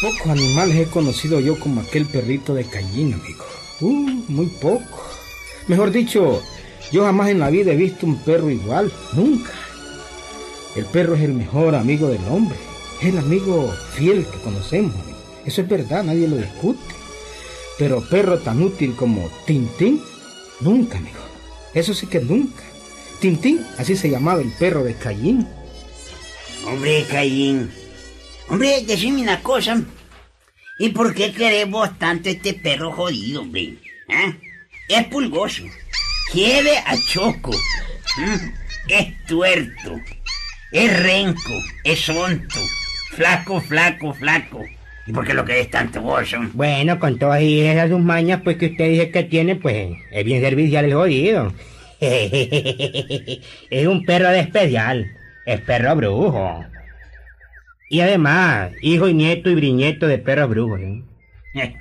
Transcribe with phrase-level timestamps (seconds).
[0.00, 3.44] Pocos animales he conocido yo como aquel perrito de Cayín, amigo.
[3.80, 5.04] Uh, muy poco.
[5.68, 6.42] Mejor dicho,
[6.90, 9.52] yo jamás en la vida he visto un perro igual, nunca.
[10.74, 12.56] El perro es el mejor amigo del hombre,
[13.02, 14.94] es el amigo fiel que conocemos.
[14.94, 15.18] Amigo.
[15.44, 16.80] Eso es verdad, nadie lo discute.
[17.78, 20.00] Pero perro tan útil como Tintín,
[20.60, 21.20] nunca, amigo.
[21.74, 22.62] Eso sí que nunca.
[23.20, 25.46] Tintín, así se llamaba el perro de Cayín.
[26.66, 27.70] Hombre, Cayín.
[28.48, 29.82] Hombre, decime una cosa.
[30.80, 33.74] ¿Y por qué queremos tanto este perro jodido, hombre?
[34.08, 34.32] ¿Ah?
[34.88, 35.64] Es pulgoso.
[36.32, 37.50] Quiere a Choco.
[38.16, 38.48] ¿Mm?
[38.88, 40.00] Es tuerto.
[40.72, 41.52] Es renco.
[41.84, 42.58] Es sonto.
[43.10, 44.64] Flaco, flaco, flaco.
[45.06, 46.50] ¿Y por qué lo querés tanto hom?
[46.54, 50.40] Bueno, con todas esas sus mañas, pues que usted dice que tiene, pues es bien
[50.40, 51.52] servicial el jodido.
[52.00, 55.14] es un perro de especial.
[55.44, 56.64] Es perro brujo.
[57.90, 60.80] Y además, hijo y nieto y briñeto de perros brujos.
[60.80, 61.02] ¿eh?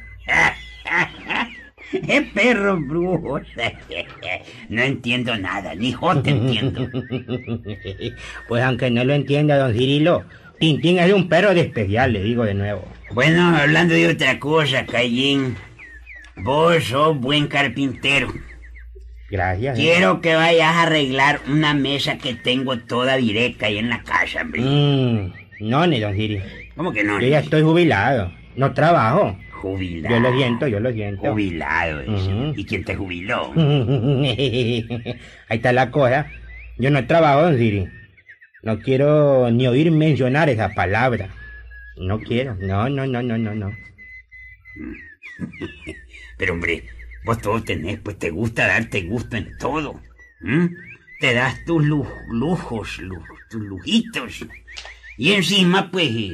[1.91, 3.39] Es perro brujo.
[4.69, 6.87] No entiendo nada, ni yo te entiendo.
[8.47, 10.25] pues aunque no lo entienda, don Cirilo,
[10.59, 12.87] Tintín es un perro de especial, le digo de nuevo.
[13.11, 15.55] Bueno, hablando de otra cosa, Cayín.
[16.37, 18.33] Vos sos buen carpintero.
[19.29, 19.77] Gracias.
[19.77, 19.81] ¿eh?
[19.81, 24.41] Quiero que vayas a arreglar una mesa que tengo toda directa ahí en la casa,
[24.41, 24.61] hombre.
[24.61, 26.41] Mm, no, ni don Ciri.
[26.75, 27.19] ¿Cómo que no?
[27.19, 28.31] Yo ya estoy jubilado.
[28.55, 29.37] No trabajo.
[29.51, 30.15] Jubilado.
[30.15, 31.31] Yo lo siento, yo lo siento.
[31.31, 32.53] Jubilado, dice.
[32.55, 33.51] ¿Y quién te jubiló?
[33.55, 35.17] Ahí
[35.49, 36.27] está la cosa.
[36.77, 37.87] Yo no trabajo, don Siri.
[38.63, 41.29] No quiero ni oír mencionar esa palabra.
[41.97, 42.55] No quiero.
[42.55, 43.71] No, no, no, no, no, no.
[46.37, 46.83] Pero hombre,
[47.25, 49.99] vos todo tenés, pues te gusta darte gusto en todo.
[51.19, 54.45] Te das tus lu- lujos, lu- tus lujitos.
[55.19, 56.33] Y encima, pues, eh,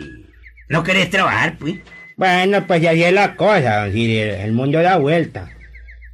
[0.70, 1.78] no querés trabajar, pues.
[2.18, 3.88] Bueno, pues ya es la cosa.
[3.88, 5.50] El mundo da vuelta.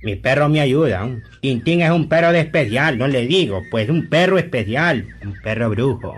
[0.01, 1.05] Mi perro me ayuda.
[1.41, 3.61] Tintín es un perro de especial, no le digo.
[3.69, 5.05] Pues un perro especial.
[5.21, 6.15] Un perro brujo.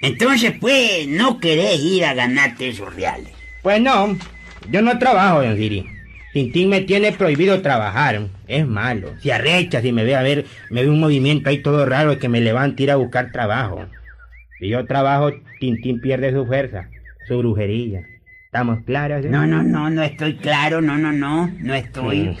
[0.00, 3.32] Entonces, pues, no querés ir a ganarte esos reales.
[3.64, 4.16] Pues no,
[4.70, 5.86] yo no trabajo, don Siri.
[6.32, 8.28] Tintín me tiene prohibido trabajar.
[8.46, 9.12] Es malo.
[9.20, 12.28] Se arrecha si me ve a ver, me ve un movimiento ahí todo raro que
[12.28, 13.86] me levanta a ir a buscar trabajo.
[14.58, 16.88] Si yo trabajo, Tintín pierde su fuerza,
[17.28, 18.02] su brujería.
[18.46, 19.24] ¿Estamos claros?
[19.24, 19.28] eh?
[19.28, 22.36] No, no, no, no estoy claro, no, no, no, no estoy.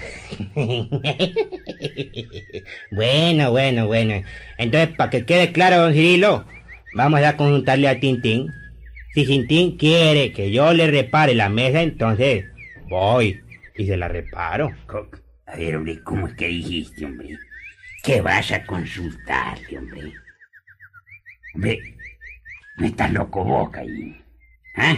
[2.90, 4.22] bueno, bueno, bueno.
[4.56, 6.46] Entonces, para que quede claro, don Cirilo,
[6.94, 8.50] vamos a consultarle a Tintín.
[9.12, 12.46] Si Tintín quiere que yo le repare la mesa, entonces
[12.88, 13.40] voy
[13.76, 14.72] y se la reparo.
[15.46, 17.38] A ver, hombre, ¿cómo es que dijiste, hombre?
[18.02, 20.12] Que vas a consultarle, hombre.
[21.54, 21.78] Hombre,
[22.78, 24.16] no estás loco vos, Caín.
[24.76, 24.96] ¿Ah?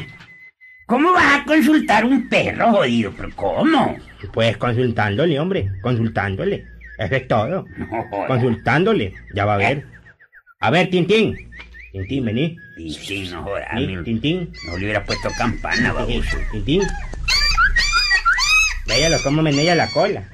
[0.87, 3.12] ¿Cómo vas a consultar un perro, jodido?
[3.16, 3.97] ¿Pero cómo?
[4.33, 6.65] Pues consultándole, hombre, consultándole.
[6.99, 7.67] Eso es todo.
[7.77, 8.27] No.
[8.27, 9.84] Consultándole, ya va a ver.
[10.61, 11.37] A ver, Tintín.
[11.93, 12.56] Tintín, vení.
[12.77, 13.69] Tintín, no jodas.
[14.05, 14.50] Tintín.
[14.67, 16.38] No le hubieras puesto campana, baboso.
[16.50, 16.83] Tintín.
[18.87, 20.25] Véalo cómo menea la cola.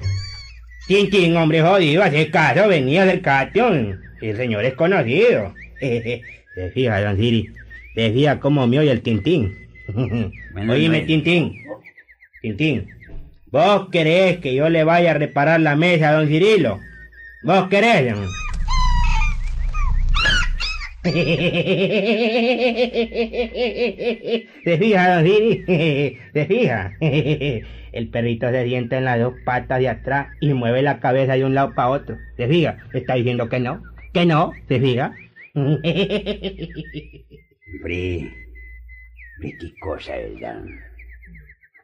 [0.87, 4.01] Tintín, hombre jodido, hace caso, venía del cation.
[4.21, 5.53] El señor es conocido.
[6.55, 7.49] Se fija, don Siri.
[7.95, 9.55] Se fija cómo me oye el Tintín.
[10.53, 11.53] Bueno, Oíme, no- Tintín.
[12.41, 12.87] Tintín.
[13.51, 16.79] ¿Vos querés que yo le vaya a reparar la mesa a don Cirilo?
[17.43, 18.13] ¿Vos querés?
[24.63, 25.63] ¿Se fija, don Siri?
[26.33, 26.93] ¿Se fija?
[27.91, 31.45] El perrito se sienta en las dos patas de atrás y mueve la cabeza de
[31.45, 32.17] un lado para otro.
[32.35, 32.77] ¿Se fija?
[32.93, 33.81] Está diciendo que no.
[34.13, 34.51] Que no.
[34.67, 35.13] ¿Se fija?
[35.55, 35.81] Hombre,
[39.35, 40.63] hombre, qué cosa, ¿verdad?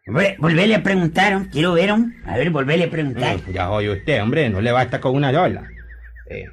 [0.07, 2.11] Hombre, volvele a preguntar, quiero ver, ¿no?
[2.25, 3.38] A ver, volvele a preguntar.
[3.38, 5.68] Mm, Ya oye usted, hombre, no le basta con una sola.
[6.29, 6.45] Eh,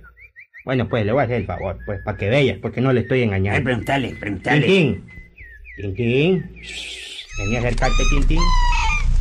[0.64, 3.00] bueno, pues le voy a hacer el favor, pues, para que veas, porque no le
[3.00, 3.64] estoy A ver, engañando.
[3.64, 4.66] preguntale, preguntale.
[4.66, 5.04] Tintín,
[5.76, 6.44] Tintín,
[7.38, 8.40] vení a acercarte, Tintín.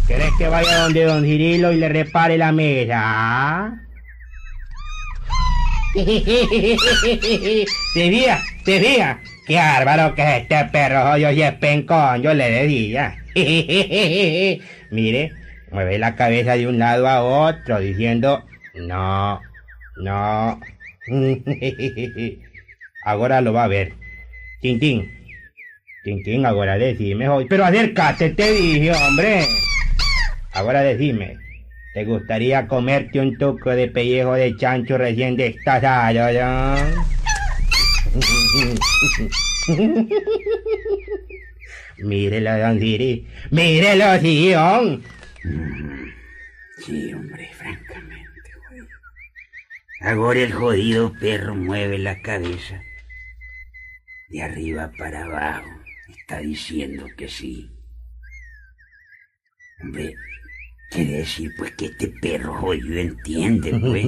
[0.08, 3.82] ¿Querés que vaya donde don Cirilo y le repare la mesa?
[5.94, 6.06] ¿Se
[8.10, 8.42] fija?
[8.66, 9.20] ¿Se fija?
[9.46, 11.18] ¡Qué bárbaro que es este perro!
[11.18, 13.16] Yo y es pencón, yo le decía.
[14.92, 15.32] Mire,
[15.72, 18.44] mueve la cabeza de un lado a otro diciendo,
[18.76, 19.40] no,
[19.98, 20.60] no.
[23.06, 23.94] Ahora lo va a ver.
[24.62, 25.10] Tintín,
[26.04, 27.28] Tintín, ahora decime.
[27.50, 29.46] Pero acércate, te dije, hombre.
[30.54, 31.38] Ahora decime,
[31.98, 36.94] ¿te gustaría comerte un tuco de pellejo de chancho recién destazado, ya?
[41.98, 43.28] Mírelo, don Siri.
[43.50, 45.04] Mírelo, Sion.
[46.86, 48.88] Sí, hombre, francamente, jodido.
[50.02, 52.80] Ahora el jodido perro mueve la cabeza.
[54.30, 55.68] De arriba para abajo.
[56.10, 57.72] Está diciendo que sí.
[59.82, 60.14] Hombre,
[60.90, 64.06] quiere decir pues que este perro jodido entiende, pues.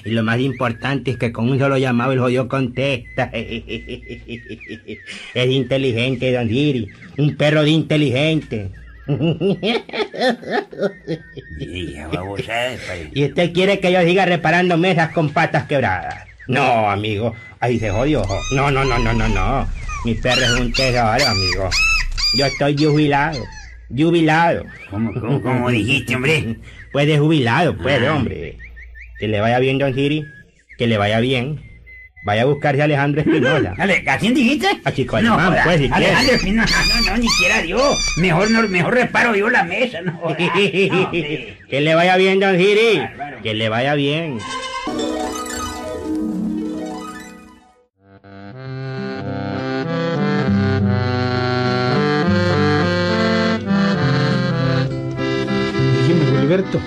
[0.04, 3.30] y lo más importante es que con un solo llamado el jodido contesta.
[3.32, 4.96] es
[5.34, 6.88] inteligente, don Siri.
[7.18, 8.70] Un perro de inteligente.
[13.14, 16.26] ¿Y usted quiere que yo siga reparando mesas con patas quebradas?
[16.48, 17.34] No, amigo.
[17.60, 18.22] Ahí se jodió.
[18.52, 19.68] No, no, no, no, no, no.
[20.04, 21.70] Mi perro es un tesoro, amigo.
[22.36, 23.44] Yo estoy jubilado.
[23.94, 24.64] Jubilado.
[24.90, 26.56] ¿Cómo, cómo, cómo dijiste, hombre?
[26.92, 28.14] Pues de jubilado, pues, Ah.
[28.14, 28.56] hombre.
[29.18, 30.24] Que le vaya bien, Don Siri.
[30.78, 31.60] Que le vaya bien.
[32.24, 33.74] Vaya a buscarse a Alejandro Espinosa.
[34.08, 34.66] ¿A quién dijiste?
[34.84, 35.62] A Chico Alemán, joda.
[35.64, 37.96] pues, si Alejandro, no, no, no, ni quiera Dios.
[38.16, 40.12] Mejor, no, mejor reparo yo la mesa, no.
[40.28, 40.34] No,
[41.12, 42.56] que le vaya bien, Don.
[42.56, 43.42] Bárbaro.
[43.42, 44.38] Que le vaya bien.
[56.56, 56.80] Dígame, Gilberto,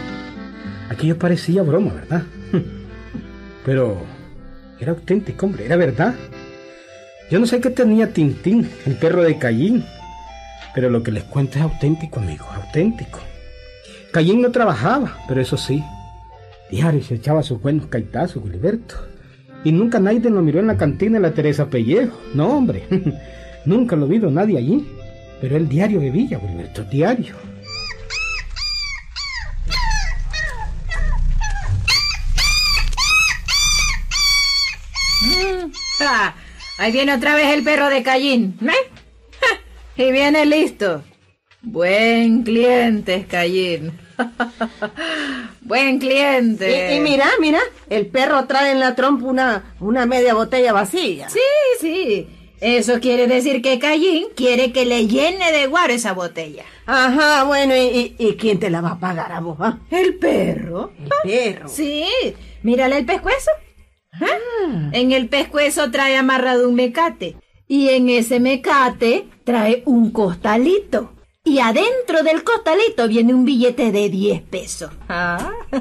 [0.90, 2.24] aquello parecía broma, ¿verdad?
[3.66, 4.02] Pero
[4.80, 6.16] era auténtico, hombre, era verdad.
[7.30, 9.86] Yo no sé qué tenía Tintín, el perro de Cayín,
[10.74, 13.20] pero lo que les cuento es auténtico, amigo, auténtico.
[14.12, 15.84] Cayín no trabajaba, pero eso sí,
[16.72, 18.96] diario se echaba sus buenos caitazos, Gilberto.
[19.64, 22.18] Y nunca nadie lo miró en la cantina de la Teresa Pellejo.
[22.34, 22.88] No, hombre,
[23.66, 24.88] nunca lo vio nadie allí.
[25.40, 27.36] Pero el diario bebía, Gilberto, diario.
[36.02, 36.34] Ah,
[36.80, 38.58] ahí viene otra vez el perro de Cayín.
[38.64, 40.02] ¿eh?
[40.04, 41.04] Y viene listo.
[41.62, 43.92] Buen cliente Cayín.
[45.62, 46.94] Buen cliente.
[46.94, 47.60] Y, y mira, mira,
[47.90, 51.30] el perro trae en la trompa una, una media botella vacía.
[51.30, 51.40] Sí,
[51.80, 52.28] sí.
[52.62, 56.66] Eso quiere decir que Cayín quiere que le llene de guaro esa botella.
[56.86, 59.58] Ajá, bueno, ¿y, y, y quién te la va a pagar a vos?
[59.62, 59.78] ah?
[59.92, 60.92] ¿El perro?
[61.00, 61.70] El perro.
[61.70, 62.06] Sí.
[62.64, 63.52] Mírale el pescuezo.
[64.22, 64.90] ¿Ah?
[64.92, 67.38] En el pescuezo trae amarrado un mecate.
[67.68, 71.12] Y en ese mecate trae un costalito.
[71.44, 74.92] Y adentro del costalito viene un billete de 10 pesos.
[75.08, 75.52] Ah.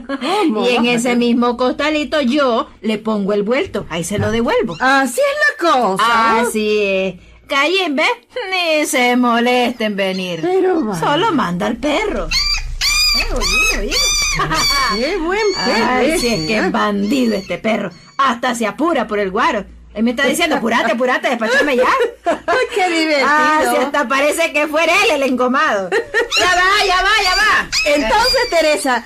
[0.70, 3.86] Y en ese mismo costalito yo le pongo el vuelto.
[3.90, 4.76] Ahí se lo devuelvo.
[4.80, 6.40] Así es la cosa.
[6.40, 7.14] Así es.
[7.48, 8.06] Callen, ¿ves?
[8.50, 10.40] Ni se moleste en venir.
[10.42, 10.98] Pero va.
[10.98, 12.28] Solo manda al perro.
[12.28, 13.96] Eh, oye, oye.
[15.00, 15.86] Qué buen perro.
[15.86, 16.66] Ay, si es que ¿eh?
[16.66, 17.90] es bandido este perro.
[18.18, 19.64] Hasta se apura por el guaro.
[19.94, 21.88] Él me está diciendo, apurate, apurate, despachame ya.
[22.74, 23.26] Qué divertido.
[23.28, 25.90] Ah, si hasta parece que fuera él el engomado.
[26.38, 27.70] Ya va, ya va, ya va.
[27.96, 29.04] Entonces, Teresa,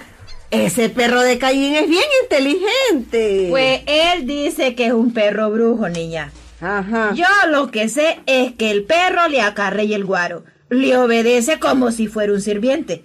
[0.50, 3.46] ese perro de Cayín es bien inteligente.
[3.48, 6.30] Pues él dice que es un perro brujo, niña.
[6.60, 7.12] Ajá.
[7.14, 10.44] Yo lo que sé es que el perro le acarrea el guaro.
[10.68, 13.04] Le obedece como si fuera un sirviente.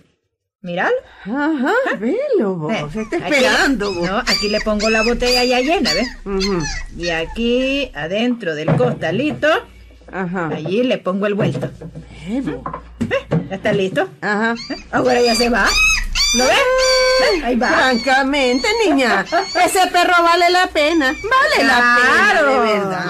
[0.62, 0.96] Míralo.
[1.26, 2.74] Ajá, velo vos.
[2.74, 4.10] Eh, está aquí- esperando vos.
[4.10, 6.08] No, aquí le pongo la botella ya llena, ¿ves?
[6.98, 9.48] Y aquí, adentro del costalito,
[10.12, 10.48] Ajá.
[10.48, 11.70] allí le pongo el vuelto.
[12.28, 12.44] Eh.
[13.50, 14.10] ¿Ya está listo?
[14.22, 14.56] Ajá.
[14.92, 15.68] Ahora ya se va.
[16.38, 17.44] ¿Lo ves?
[17.44, 17.68] Ahí va.
[17.70, 19.26] Francamente, niña,
[19.66, 21.14] ese perro vale la pena.
[21.24, 23.06] Vale la pena, de verdad.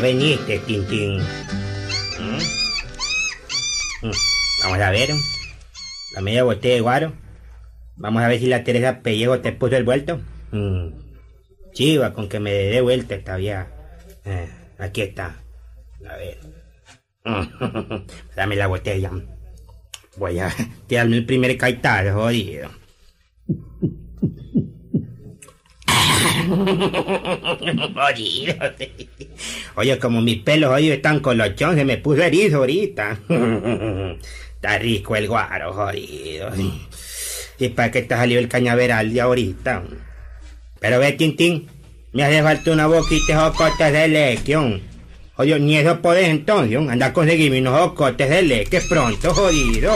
[0.00, 1.18] Ya veniste, Tintín.
[1.18, 2.38] ¿Mm?
[4.06, 4.12] Mm,
[4.62, 5.10] Vamos a ver.
[6.14, 7.12] La media botella de guaro.
[7.96, 10.20] Vamos a ver si la Teresa Pellejo te puso el vuelto.
[10.52, 10.88] Mm,
[11.72, 13.68] Chiva, con que me dé vuelta esta vieja.
[14.24, 15.42] Eh, aquí está.
[16.08, 16.38] A ver.
[17.24, 19.10] Mm, Dame la botella.
[20.16, 20.50] Voy a
[20.86, 22.70] tirarme el primer caitazo, jodido.
[27.94, 28.54] Jodido.
[29.76, 33.18] Oye, como mis pelos hoy están colochón, se me puso erizo ahorita.
[34.54, 36.50] Está rico el guaro, jodido.
[37.58, 39.84] ¿Y para qué te salió el cañaveral de ahorita?
[40.80, 41.66] Pero ve, Tintín,
[42.12, 44.56] me hace falta una boquita de jocotes de leche.
[45.36, 49.94] Oye, ni eso podés entonces, anda a conseguirme unos jocotes de leche pronto, jodido.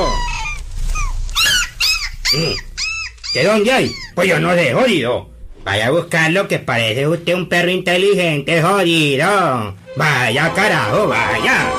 [2.32, 2.54] Mm.
[3.34, 3.92] ¿De dónde hay?
[4.14, 5.33] Pues yo no sé, jodido.
[5.64, 9.74] Vaya a buscar lo que parece usted un perro inteligente, jodido.
[9.96, 11.70] Vaya carajo, vaya.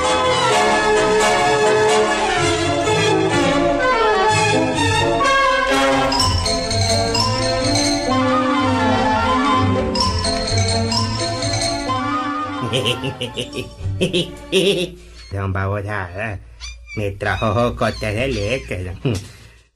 [15.32, 16.40] Don Babosada,
[16.96, 18.92] me trajo jocotes de leche.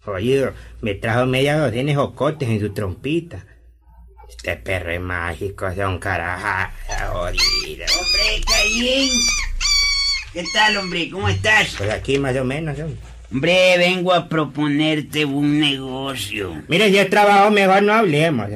[0.04, 0.52] jodido.
[0.80, 3.44] me trajo media docena de jocotes en su trompita.
[4.30, 6.72] Este perro es mágico, don caraja,
[7.10, 7.84] jodido.
[7.98, 9.10] Hombre, Caín.
[10.32, 11.10] ¿Qué tal, hombre?
[11.10, 11.74] ¿Cómo estás?
[11.76, 12.86] Pues aquí más o menos, ¿no?
[13.32, 16.62] Hombre, vengo a proponerte un negocio.
[16.68, 18.48] Mire, si es trabajo, mejor no hablemos.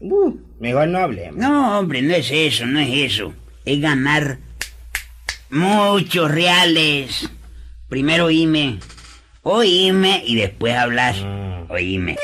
[0.00, 1.36] Uh, mejor no hablemos.
[1.36, 3.32] No, hombre, no es eso, no es eso.
[3.64, 4.38] Es ganar
[5.48, 7.30] muchos reales.
[7.88, 8.78] Primero oíme,
[9.42, 11.16] oíme y después hablas.
[11.16, 11.70] Mm.
[11.70, 12.16] Oíme.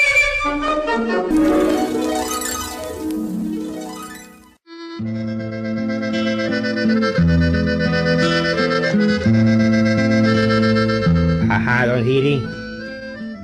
[12.02, 12.42] Siri.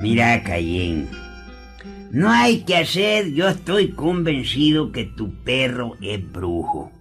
[0.00, 1.08] Mira, Cayén.
[2.10, 6.92] No hay que hacer, yo estoy convencido que tu perro es brujo.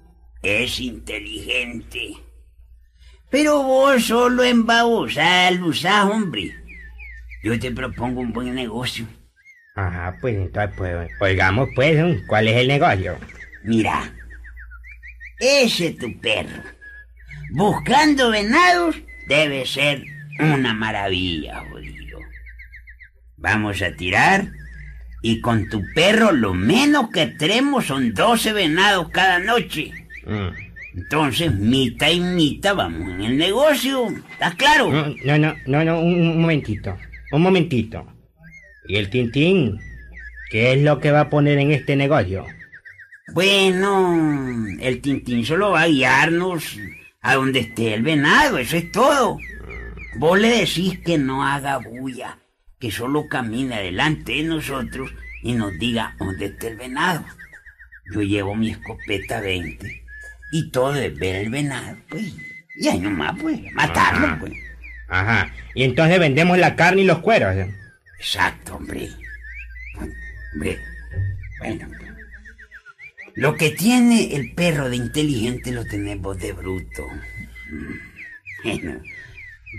[0.41, 2.17] Es inteligente.
[3.29, 6.55] Pero vos solo en lo usás, hombre.
[7.43, 9.05] Yo te propongo un buen negocio.
[9.75, 12.21] Ajá, pues entonces, pues, oigamos pues.
[12.27, 13.17] ¿cuál es el negocio?
[13.63, 14.13] Mira,
[15.39, 16.63] ese tu perro,
[17.51, 18.95] buscando venados,
[19.27, 22.19] debe ser una maravilla, jodido.
[23.37, 24.47] Vamos a tirar
[25.21, 29.91] y con tu perro lo menos que tenemos son 12 venados cada noche.
[30.25, 30.65] Mm.
[30.97, 34.07] Entonces, mitad y mitad vamos en el negocio.
[34.31, 34.91] ¿Estás claro?
[35.25, 36.97] No, no, no, no, un momentito,
[37.31, 38.05] un momentito.
[38.87, 39.79] ¿Y el Tintín?
[40.51, 42.45] ¿Qué es lo que va a poner en este negocio?
[43.33, 46.77] Bueno, el Tintín solo va a guiarnos
[47.21, 49.39] a donde esté el venado, eso es todo.
[50.17, 52.39] Vos le decís que no haga bulla,
[52.79, 55.11] que solo camine adelante de nosotros
[55.43, 57.25] y nos diga dónde está el venado.
[58.13, 60.03] Yo llevo mi escopeta 20
[60.51, 62.33] y todo es ver el venado, pues.
[62.77, 64.39] Y ahí nomás, pues, matarlo, Ajá.
[64.39, 64.53] pues.
[65.07, 67.55] Ajá, y entonces vendemos la carne y los cueros.
[67.55, 67.73] ¿eh?
[68.17, 69.09] Exacto, hombre.
[70.53, 70.79] Hombre,
[71.59, 71.89] bueno.
[73.35, 77.03] Lo que tiene el perro de inteligente lo tenemos de bruto.
[78.63, 78.99] Bueno,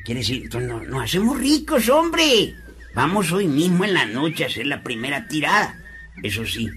[0.04, 2.54] quiere decir, nos, hacemos ricos, hombre.
[2.94, 5.76] Vamos hoy mismo en la noche a hacer la primera tirada.
[6.22, 6.68] Eso sí,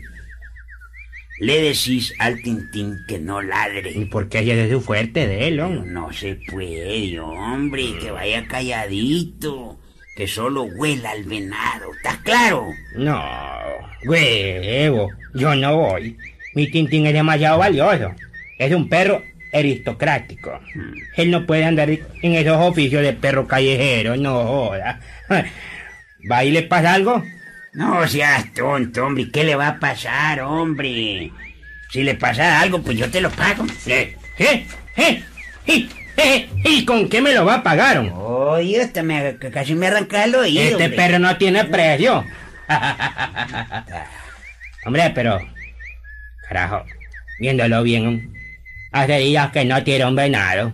[1.39, 4.07] le decís al Tintín que no ¿Y ladre.
[4.11, 5.85] por qué es su fuerte de él, Pero ¿no?
[5.85, 9.79] no se puede, hombre, que vaya calladito,
[10.17, 12.65] que solo huela al venado, ¿estás claro?
[12.95, 13.23] No,
[14.05, 16.17] huevo, yo no voy.
[16.53, 18.11] Mi Tintín es demasiado valioso.
[18.57, 20.59] Es un perro aristocrático.
[21.15, 24.99] Él no puede andar en esos oficios de perro callejero, no joda.
[26.31, 27.23] ¿Va y le pasa algo?
[27.73, 31.31] No seas tonto, hombre, ¿qué le va a pasar, hombre?
[31.91, 33.65] Si le pasa algo, pues yo te lo pago.
[33.85, 34.17] ¿Qué?
[34.37, 34.65] ¿Qué?
[34.97, 35.23] ¿Eh?
[35.65, 37.99] ¿Y, eh, ¿Y con qué me lo va a pagar?
[38.13, 40.61] Oye, hasta me, casi me arranca el oído.
[40.61, 40.89] Este hombre.
[40.89, 42.25] perro no tiene precio.
[44.85, 45.39] Hombre, pero...
[46.47, 46.83] Carajo,
[47.39, 48.33] viéndolo bien,
[48.91, 50.74] hace días que no tiro un venado.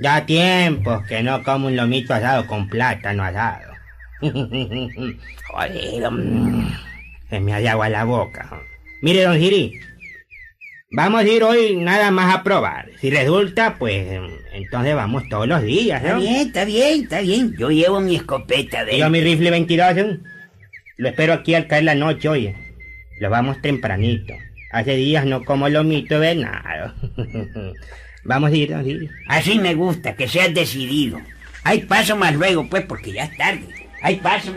[0.00, 3.72] Ya tiempos que no como un lomito asado con plátano asado.
[4.20, 6.02] Joder,
[7.30, 8.60] se me hace agua la boca.
[9.02, 9.72] Mire, don Giri,
[10.92, 12.90] vamos a ir hoy nada más a probar.
[13.00, 14.20] Si resulta, pues
[14.52, 16.20] entonces vamos todos los días, Está ¿no?
[16.20, 17.54] bien, está bien, está bien.
[17.56, 18.98] Yo llevo mi escopeta de...
[18.98, 20.18] Yo mi rifle 22, ¿eh?
[20.96, 22.56] Lo espero aquí al caer la noche, oye.
[23.20, 24.34] Lo vamos tempranito.
[24.70, 26.92] Hace días no como lomito venado.
[28.24, 29.10] vamos a ir, vamos a ir.
[29.28, 31.18] Así me gusta, que seas decidido.
[31.64, 33.88] Hay paso más luego, pues, porque ya es tarde.
[34.02, 34.52] Hay paso.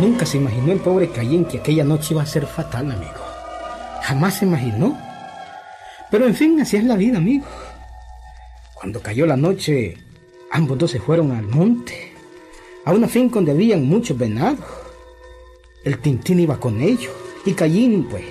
[0.00, 3.22] Nunca se imaginó el pobre Cayén que aquella noche iba a ser fatal, amigo.
[4.02, 4.98] Jamás se imaginó.
[6.10, 7.46] Pero en fin, así es la vida, amigo.
[8.74, 9.96] Cuando cayó la noche,
[10.50, 12.12] ambos dos se fueron al monte,
[12.84, 14.81] a una finca donde habían muchos venados.
[15.84, 17.12] El Tintín iba con ellos,
[17.44, 18.24] y Cayín, pues,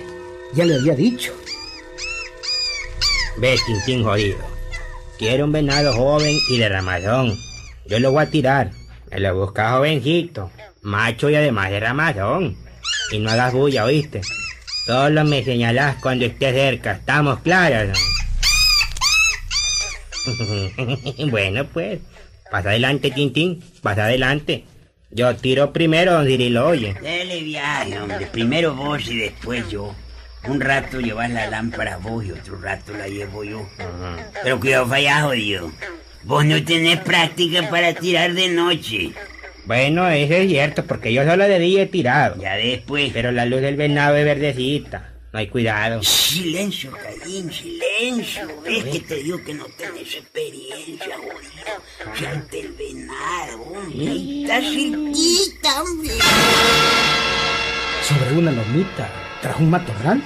[0.54, 1.34] ya le había dicho.
[3.36, 4.38] Ve, Tintín jodido.
[5.18, 7.38] Quiero un venado joven y de ramazón.
[7.84, 8.70] Yo lo voy a tirar.
[9.10, 12.56] Me lo busca jovencito, macho y además de ramazón.
[13.10, 14.22] Y no hagas bulla, ¿oíste?
[14.86, 16.92] Solo me señalás cuando estés cerca.
[16.92, 17.98] ¿Estamos claros?
[20.26, 21.26] no?
[21.30, 22.00] bueno, pues.
[22.50, 23.62] Pasa adelante, Tintín.
[23.82, 24.64] Pasa adelante.
[25.14, 26.94] Yo tiro primero, don Cirilo, oye.
[26.94, 28.26] Dale viaje, hombre.
[28.32, 29.94] Primero vos y después yo.
[30.48, 33.68] Un rato llevas la lámpara vos y otro rato la llevo yo.
[34.42, 35.70] Pero cuidado, falla jodido.
[36.24, 39.12] Vos no tenés práctica para tirar de noche.
[39.66, 42.40] Bueno, eso es cierto, porque yo solo de día he tirado.
[42.40, 43.10] Ya después.
[43.12, 45.11] Pero la luz del venado es verdecita.
[45.32, 46.02] No hay cuidado.
[46.02, 48.48] Silencio, Caín, silencio.
[48.66, 52.12] Es que te digo que no tenés experiencia, jodido.
[52.14, 54.08] Fíjate el venado, hombre.
[54.08, 56.14] Ahí está cerquita, hombre.
[58.02, 59.10] Sobre una lomita,
[59.40, 60.22] tras un matorral,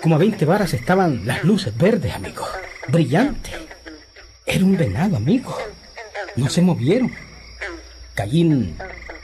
[0.00, 2.46] como a 20 varas estaban las luces verdes, amigo.
[2.88, 3.52] Brillantes.
[4.46, 5.56] Era un venado, amigo.
[6.36, 7.12] No se movieron.
[8.14, 8.76] Callín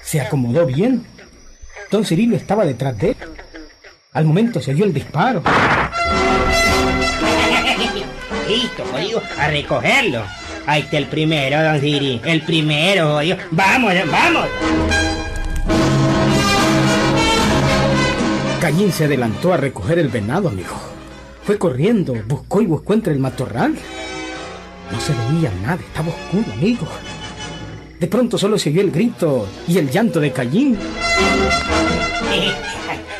[0.02, 1.06] se acomodó bien.
[1.90, 3.16] Don Cirilo estaba detrás de él.
[4.12, 5.42] Al momento se oyó el disparo.
[8.48, 10.22] Listo, jodido, a recogerlo.
[10.66, 12.18] Ahí está el primero, don Siri.
[12.24, 13.36] El primero, jodido.
[13.50, 14.46] Vamos, vamos.
[18.60, 20.74] Callín se adelantó a recoger el venado, amigo.
[21.44, 23.74] Fue corriendo, buscó y buscó entre el matorral.
[24.90, 26.88] No se veía nada, estaba oscuro, amigo.
[28.00, 30.78] De pronto solo se oyó el grito y el llanto de Callín.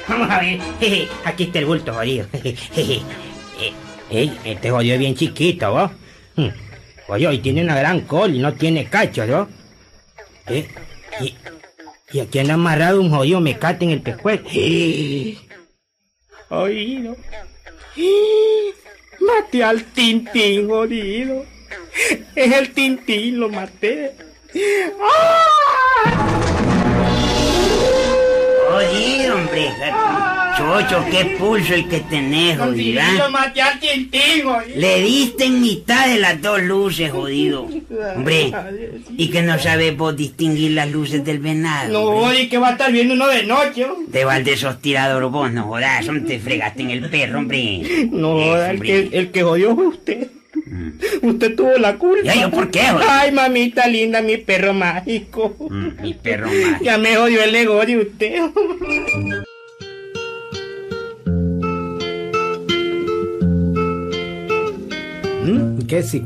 [0.08, 0.58] Vamos a ver.
[1.24, 2.26] Aquí está el bulto, jodido.
[4.10, 5.90] Ey, este jodido es bien chiquito, ¿vos?
[6.36, 6.48] Hmm.
[7.08, 9.48] Oye, y tiene una gran col y no tiene cachos, ¿no?
[10.46, 10.66] ¿Eh?
[12.12, 14.44] Y, aquí han amarrado un jodido mecate en el pescuezo.
[16.50, 17.16] Oído.
[19.20, 21.44] Maté al Tintín, jodido.
[22.34, 24.14] Es el Tintín, lo maté.
[25.02, 26.57] ¡Ah!
[28.78, 29.72] Jodido, hombre.
[30.56, 33.00] Chocho, qué pulso el que tenés, jodido.
[34.44, 34.76] jodido.
[34.76, 37.68] Le diste en mitad de las dos luces, jodido.
[38.14, 38.52] Hombre,
[39.16, 41.92] y que no sabes vos distinguir las luces del venado.
[41.92, 42.42] No, hombre?
[42.42, 43.84] y que va a estar viendo uno de noche.
[43.86, 43.94] ¿no?
[44.12, 48.08] Te vas de esos tiradores vos, no jodas, te fregaste en el perro, hombre.
[48.10, 50.28] No, el que, el que jodió fue usted.
[51.22, 52.24] Usted tuvo la culpa.
[52.24, 52.80] ¿Ya yo por qué?
[52.80, 55.56] Ay, mamita linda, mi perro mágico.
[55.70, 56.80] Mm, Mi perro más.
[56.80, 58.40] Ya me jodió el ego de usted.
[65.44, 65.78] ¿Mm?
[65.86, 66.22] ¿Qué sí?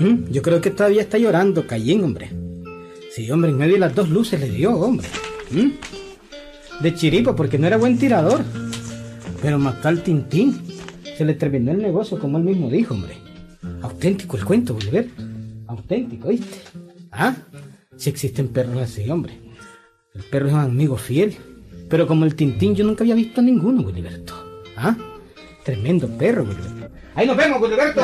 [0.00, 0.30] ¿Mm?
[0.30, 2.30] Yo creo que todavía está llorando Cayín, hombre.
[3.14, 5.06] Sí, hombre, en medio de las dos luces le dio, hombre.
[5.50, 6.82] ¿Mm?
[6.82, 8.42] De chiripa, porque no era buen tirador.
[9.40, 10.60] Pero mató al Tintín.
[11.16, 13.14] Se le terminó el negocio, como él mismo dijo, hombre.
[13.82, 15.06] Auténtico el cuento, Bolívar.
[15.66, 16.58] Auténtico, ¿viste?
[17.12, 17.36] Ah,
[17.96, 19.38] si existen perros así, hombre.
[20.14, 21.36] El perro es un amigo fiel.
[21.88, 24.34] Pero como el Tintín, yo nunca había visto ninguno, Wilberto.
[24.76, 24.96] ¿Ah?
[25.64, 26.90] Tremendo perro, Wilberto.
[27.14, 28.00] Ahí nos vemos, Wilberto.